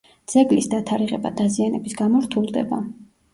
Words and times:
ძეგლის 0.31 0.67
დათარიღება 0.71 1.31
დაზიანების 1.41 1.95
გამო 2.01 2.23
რთულდება. 2.25 2.81